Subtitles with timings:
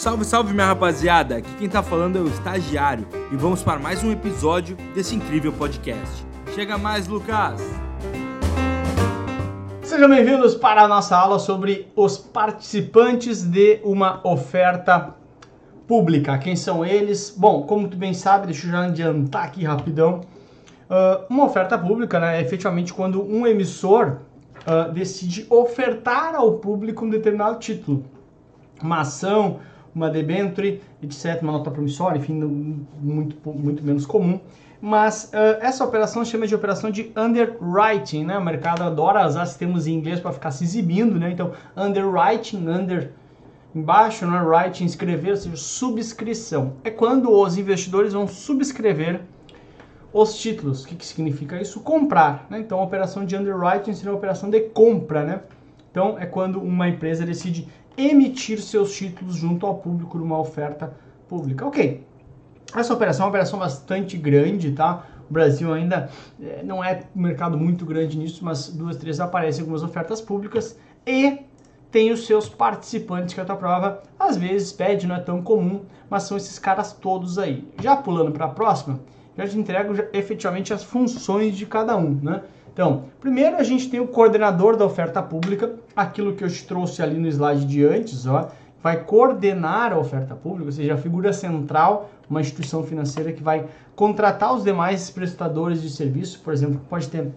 [0.00, 1.36] Salve, salve minha rapaziada!
[1.36, 5.52] Aqui quem tá falando é o Estagiário e vamos para mais um episódio desse incrível
[5.52, 6.24] podcast.
[6.54, 7.60] Chega mais, Lucas!
[9.82, 15.14] Sejam bem-vindos para a nossa aula sobre os participantes de uma oferta
[15.86, 16.38] pública.
[16.38, 17.34] Quem são eles?
[17.36, 20.22] Bom, como tu bem sabe, deixa eu já adiantar aqui rapidão.
[20.88, 24.20] Uh, uma oferta pública né, é efetivamente quando um emissor
[24.66, 28.02] uh, decide ofertar ao público um determinado título.
[28.82, 29.60] Uma ação,
[29.94, 32.34] uma debenture, etc., uma nota promissória, enfim,
[33.00, 34.40] muito, muito menos comum.
[34.80, 38.38] Mas uh, essa operação chama de operação de underwriting, né?
[38.38, 41.30] O mercado adora usar sistemas em inglês para ficar se exibindo, né?
[41.30, 43.12] Então, underwriting, under
[43.74, 44.40] embaixo, né?
[44.40, 46.74] Writing, escrever, ou seja, subscrição.
[46.82, 49.20] É quando os investidores vão subscrever
[50.14, 50.84] os títulos.
[50.84, 51.80] O que, que significa isso?
[51.80, 52.58] Comprar, né?
[52.58, 55.40] Então, a operação de underwriting seria uma operação de compra, né?
[55.90, 60.94] Então, é quando uma empresa decide emitir seus títulos junto ao público numa oferta
[61.28, 61.66] pública.
[61.66, 62.06] Ok,
[62.74, 65.04] essa operação é uma operação bastante grande, tá?
[65.28, 69.60] O Brasil ainda é, não é um mercado muito grande nisso, mas duas, três aparecem
[69.60, 71.38] algumas ofertas públicas e
[71.90, 75.82] tem os seus participantes que a tua prova às vezes pede, não é tão comum,
[76.08, 77.68] mas são esses caras todos aí.
[77.80, 79.00] Já pulando para a próxima,
[79.36, 82.42] já te entrego já, efetivamente as funções de cada um, né?
[82.72, 87.02] Então, primeiro a gente tem o coordenador da oferta pública, aquilo que eu te trouxe
[87.02, 88.48] ali no slide de antes, ó,
[88.82, 93.66] vai coordenar a oferta pública, ou seja, a figura central, uma instituição financeira que vai
[93.94, 97.30] contratar os demais prestadores de serviço, por exemplo, pode ter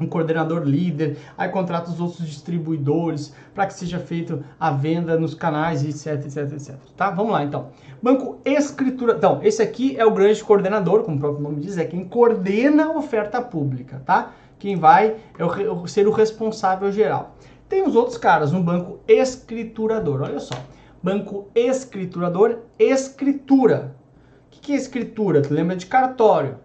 [0.00, 5.34] um coordenador líder, aí contrata os outros distribuidores para que seja feito a venda nos
[5.34, 6.76] canais, etc, etc, etc.
[6.96, 7.10] Tá?
[7.10, 7.70] Vamos lá então.
[8.00, 9.14] Banco Escritura.
[9.16, 12.86] Então, esse aqui é o grande coordenador, como o próprio nome diz, é quem coordena
[12.86, 14.32] a oferta pública, tá?
[14.58, 17.36] Quem vai é o, ser o responsável geral.
[17.68, 20.54] Tem os outros caras, um banco escriturador, olha só.
[21.02, 23.94] Banco escriturador, escritura.
[24.46, 25.42] O que, que é escritura?
[25.42, 26.56] Tu lembra de cartório.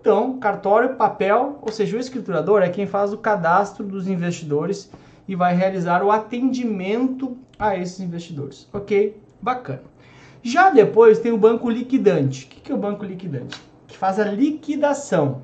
[0.00, 4.90] Então, cartório, papel, ou seja, o escriturador é quem faz o cadastro dos investidores
[5.28, 8.68] e vai realizar o atendimento a esses investidores.
[8.72, 9.20] Ok?
[9.40, 9.82] Bacana.
[10.42, 12.46] Já depois tem o banco liquidante.
[12.46, 13.60] O que é o banco liquidante?
[13.86, 15.42] Que faz a liquidação.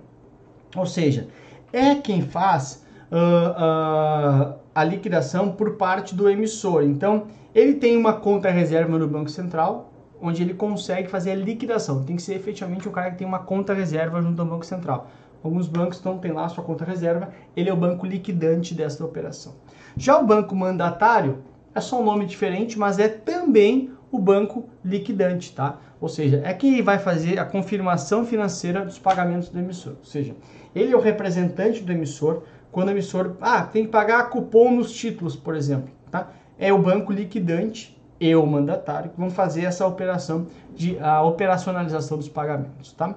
[0.74, 1.28] Ou seja,
[1.72, 6.82] é quem faz uh, uh, a liquidação por parte do emissor.
[6.82, 12.04] Então, ele tem uma conta reserva no Banco Central, onde ele consegue fazer a liquidação.
[12.04, 15.10] Tem que ser efetivamente um cara que tem uma conta reserva junto ao Banco Central.
[15.42, 19.54] Alguns bancos não têm lá sua conta reserva, ele é o banco liquidante dessa operação.
[19.96, 21.38] Já o banco mandatário
[21.74, 25.78] é só um nome diferente, mas é também o banco liquidante, tá?
[26.00, 29.94] Ou seja, é quem vai fazer a confirmação financeira dos pagamentos do emissor.
[29.98, 30.34] Ou seja,
[30.74, 34.92] ele é o representante do emissor quando o emissor, ah, tem que pagar cupom nos
[34.92, 36.28] títulos, por exemplo, tá?
[36.58, 42.18] É o banco liquidante e o mandatário que vão fazer essa operação de a operacionalização
[42.18, 43.14] dos pagamentos, tá?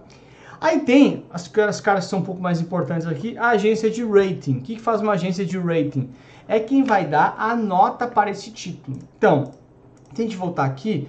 [0.61, 4.03] Aí tem as, as caras que são um pouco mais importantes aqui, a agência de
[4.03, 4.57] rating.
[4.57, 6.09] O que, que faz uma agência de rating?
[6.47, 8.97] É quem vai dar a nota para esse título.
[9.17, 9.51] Então,
[10.13, 11.07] se a gente voltar aqui,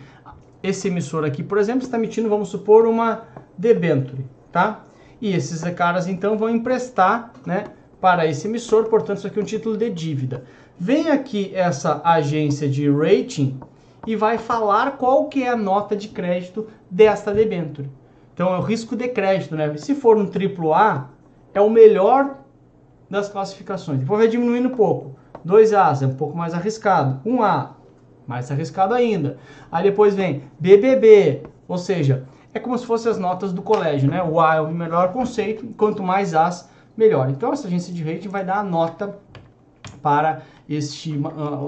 [0.62, 3.22] esse emissor aqui, por exemplo, está emitindo, vamos supor, uma
[3.56, 4.84] debenture, tá?
[5.20, 7.64] E esses caras então vão emprestar, né,
[8.00, 10.44] para esse emissor, portanto, isso aqui é um título de dívida.
[10.78, 13.60] Vem aqui essa agência de rating
[14.06, 17.90] e vai falar qual que é a nota de crédito desta debênture.
[18.32, 19.76] Então é o risco de crédito, né?
[19.76, 21.10] Se for um AAA,
[21.52, 22.38] é o melhor
[23.10, 24.00] das classificações.
[24.00, 25.14] Depois vai diminuindo um pouco.
[25.46, 27.20] 2A é um pouco mais arriscado.
[27.28, 27.70] 1A,
[28.30, 29.36] mais arriscado ainda.
[29.72, 32.24] Aí depois vem BBB, ou seja,
[32.54, 34.22] é como se fossem as notas do colégio, né?
[34.22, 37.28] O A é o melhor conceito, quanto mais As, melhor.
[37.28, 39.18] Então, essa agência de rating vai dar a nota
[40.00, 41.20] para este,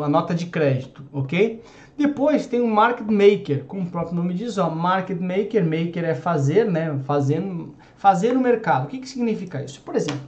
[0.04, 1.60] a nota de crédito, ok?
[1.98, 6.14] Depois tem o market maker, como o próprio nome diz, ó, market maker, maker é
[6.14, 6.96] fazer, né?
[7.04, 8.84] Fazendo, fazer o mercado.
[8.84, 9.80] O que, que significa isso?
[9.82, 10.22] Por exemplo,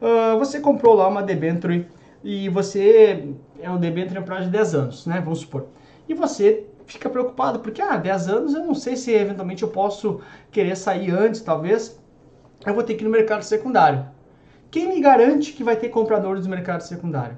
[0.00, 1.86] uh, você comprou lá uma debenture
[2.24, 3.28] e você
[3.60, 5.20] é um debenture para de 10 anos, né?
[5.22, 5.66] Vamos supor.
[6.08, 10.20] E você fica preocupado, porque, ah, 10 anos eu não sei se eventualmente eu posso
[10.50, 12.00] querer sair antes, talvez.
[12.66, 14.06] Eu vou ter que ir no mercado secundário.
[14.70, 17.36] Quem me garante que vai ter compradores no mercado secundário?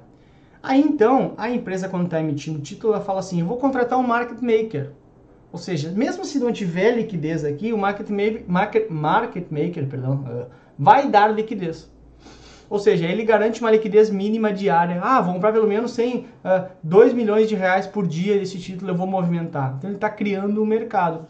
[0.63, 3.99] Aí então, a empresa, quando está emitindo o título, ela fala assim: eu vou contratar
[3.99, 4.91] um market maker.
[5.51, 8.09] Ou seja, mesmo se não tiver liquidez aqui, o market,
[8.47, 10.45] market, market maker perdão, uh,
[10.77, 11.91] vai dar liquidez.
[12.69, 14.99] Ou seja, ele garante uma liquidez mínima diária.
[15.01, 18.91] Ah, vou comprar pelo menos 100, uh, 2 milhões de reais por dia desse título,
[18.91, 19.75] eu vou movimentar.
[19.77, 21.27] Então ele está criando um mercado.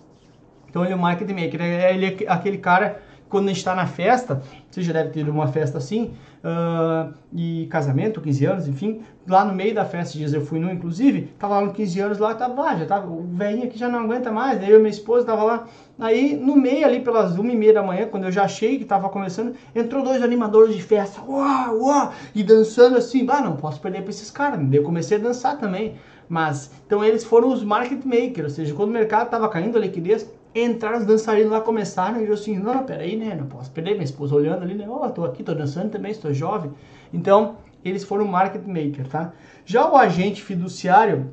[0.70, 3.76] Então ele é o market maker, é ele é aquele cara quando a gente está
[3.76, 6.14] na festa, você já deve ter uma festa assim,
[6.44, 10.72] uh, e casamento, 15 anos, enfim, lá no meio da festa, dias eu fui no,
[10.72, 13.90] inclusive, tava lá no 15 anos lá, tava lá, já tava, o velhinho aqui já
[13.90, 15.68] não aguenta mais, daí eu e minha esposa tava lá,
[16.00, 18.86] aí no meio ali, pelas uma e meia da manhã, quando eu já achei que
[18.86, 23.82] tava começando, entrou dois animadores de festa, uau, uau, e dançando assim, ah, não posso
[23.82, 25.96] perder pra esses caras, daí eu comecei a dançar também,
[26.30, 29.82] mas, então eles foram os market makers, ou seja, quando o mercado tava caindo a
[29.82, 30.30] liquidez,
[30.64, 34.04] entraram os dançarinos lá, começaram, e eu assim, não, peraí, né, não posso perder, minha
[34.04, 36.72] esposa olhando ali, né, ó, oh, tô aqui, tô dançando também, estou jovem.
[37.14, 39.34] Então, eles foram market maker, tá?
[39.66, 41.32] Já o agente fiduciário,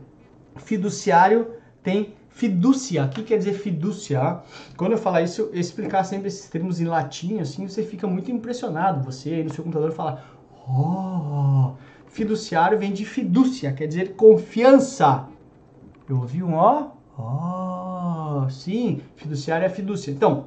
[0.56, 1.48] fiduciário
[1.82, 3.04] tem fidúcia.
[3.04, 4.40] O que quer dizer fidúcia?
[4.76, 8.30] Quando eu falar isso, eu explicar sempre esses termos em latim, assim, você fica muito
[8.30, 9.04] impressionado.
[9.04, 10.24] Você aí no seu computador fala,
[10.68, 11.72] oh,
[12.08, 15.28] fiduciário vem de fidúcia, quer dizer confiança.
[16.08, 17.73] Eu ouvi um ó, ó,
[18.48, 20.10] sim, fiduciário é fidúcia.
[20.10, 20.46] Então,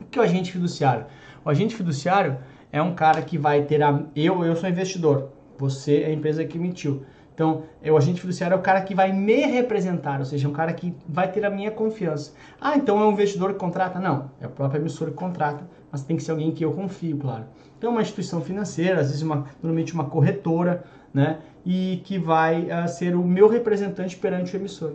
[0.00, 1.06] o que é o agente fiduciário?
[1.44, 2.38] O agente fiduciário
[2.70, 4.02] é um cara que vai ter a.
[4.14, 5.28] Eu, eu sou investidor,
[5.58, 7.04] você é a empresa que emitiu.
[7.34, 10.52] Então, o agente fiduciário é o cara que vai me representar, ou seja, é um
[10.52, 12.32] cara que vai ter a minha confiança.
[12.60, 13.98] Ah, então é um investidor que contrata?
[13.98, 17.16] Não, é o próprio emissor que contrata, mas tem que ser alguém que eu confio,
[17.16, 17.44] claro.
[17.78, 21.38] Então, é uma instituição financeira, às vezes uma, normalmente uma corretora, né?
[21.64, 24.94] E que vai uh, ser o meu representante perante o emissor.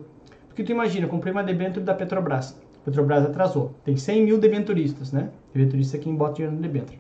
[0.58, 2.60] Porque tu imagina, comprei uma debênture da Petrobras.
[2.84, 3.76] Petrobras atrasou.
[3.86, 5.30] Tem 100 mil debenturistas, né?
[5.54, 6.98] Debenturista é quem bota dinheiro no debênture.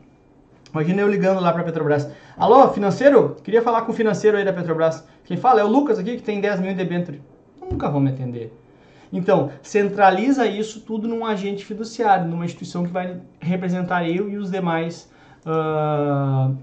[0.71, 2.07] Imagina eu ligando lá para a Petrobras.
[2.38, 3.36] Alô, financeiro?
[3.44, 5.04] Queria falar com o financeiro aí da Petrobras.
[5.25, 7.19] Quem fala é o Lucas aqui, que tem 10 mil em debênture.
[7.59, 8.56] Nunca vão me atender.
[9.12, 14.51] Então, centraliza isso tudo num agente fiduciário, numa instituição que vai representar eu e os
[14.51, 15.12] demais
[15.48, 16.56] uh,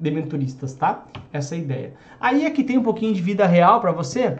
[0.00, 1.04] debenturistas, tá?
[1.32, 1.92] Essa é a ideia.
[2.18, 4.36] Aí aqui tem um pouquinho de vida real para você,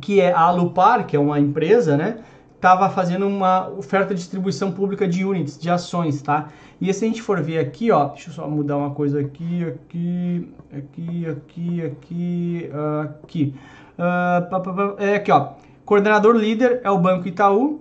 [0.00, 2.18] que é a Alupar, que é uma empresa, né?
[2.56, 6.48] Estava fazendo uma oferta de distribuição pública de units, de ações, tá?
[6.80, 9.64] E se a gente for ver aqui, ó, deixa eu só mudar uma coisa aqui,
[9.64, 12.70] aqui, aqui, aqui, aqui,
[13.02, 13.54] aqui.
[13.98, 15.52] Uh, é aqui, ó.
[15.84, 17.80] Coordenador líder é o Banco Itaú,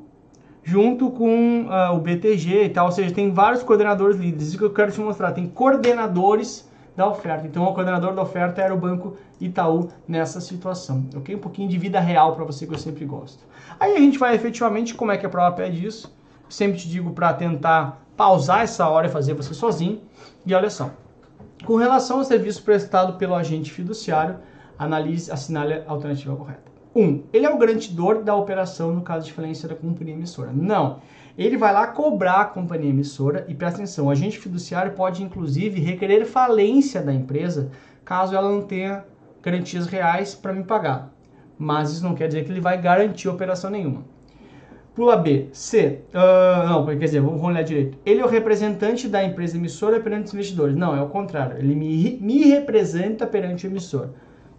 [0.63, 4.49] junto com uh, o BTG e tal, ou seja, tem vários coordenadores líderes.
[4.49, 6.68] Isso que eu quero te mostrar, tem coordenadores
[6.99, 7.47] da oferta.
[7.47, 11.33] Então, o coordenador da oferta era o Banco Itaú nessa situação, ok?
[11.33, 13.41] Um pouquinho de vida real para você que eu sempre gosto.
[13.79, 16.13] Aí a gente vai efetivamente, como é que a prova pede isso?
[16.49, 20.01] Sempre te digo para tentar pausar essa hora e fazer você sozinho.
[20.45, 20.91] E olha só,
[21.63, 24.35] com relação ao serviço prestado pelo agente fiduciário,
[24.77, 26.69] analise, assinale a alternativa correta.
[26.95, 27.01] 1.
[27.01, 30.51] Um, ele é o garantidor da operação no caso de falência da companhia emissora.
[30.53, 31.01] Não.
[31.37, 35.79] Ele vai lá cobrar a companhia emissora e presta atenção, o agente fiduciário pode inclusive
[35.79, 37.71] requerer falência da empresa
[38.03, 39.05] caso ela não tenha
[39.41, 41.13] garantias reais para me pagar.
[41.57, 44.03] Mas isso não quer dizer que ele vai garantir operação nenhuma.
[44.95, 45.47] Pula B.
[45.53, 46.01] C.
[46.13, 47.97] Uh, não, quer dizer, vamos olhar direito.
[48.05, 50.75] Ele é o representante da empresa emissora perante os investidores.
[50.75, 51.57] Não, é o contrário.
[51.57, 54.09] Ele me, me representa perante o emissor,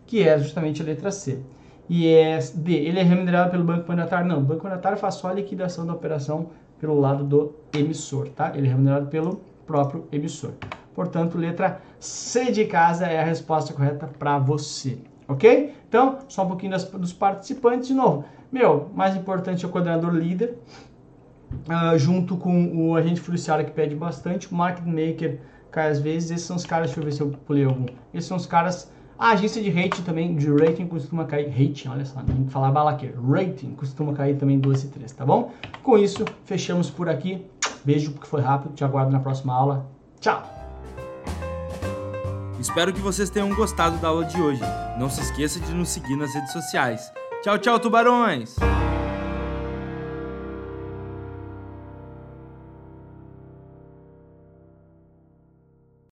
[0.07, 1.41] que é justamente a letra C.
[1.91, 2.73] E é D.
[2.73, 4.29] Ele é remunerado pelo banco mandatário.
[4.29, 8.53] Não, o banco mandatário faz só a liquidação da operação pelo lado do emissor, tá?
[8.55, 10.53] Ele é remunerado pelo próprio emissor.
[10.95, 15.75] Portanto, letra C de casa é a resposta correta para você, ok?
[15.89, 18.25] Então, só um pouquinho das, dos participantes de novo.
[18.53, 20.59] Meu, mais importante é o coordenador líder,
[21.53, 25.41] uh, junto com o agente fiduciário que pede bastante, o market maker
[25.73, 28.29] cai às vezes, esses são os caras, deixa eu ver se eu pulei algum, esses
[28.29, 32.23] são os caras, a agência de rating também, de rating costuma cair, rating, olha só,
[32.23, 35.53] tem que falar bala aqui, rating costuma cair também 2 e 3, tá bom?
[35.83, 37.45] Com isso, fechamos por aqui,
[37.85, 39.87] beijo porque foi rápido, te aguardo na próxima aula,
[40.21, 40.43] tchau!
[42.59, 44.63] Espero que vocês tenham gostado da aula de hoje.
[44.99, 47.13] Não se esqueça de nos seguir nas redes sociais.
[47.43, 48.57] Tchau, tchau, tubarões!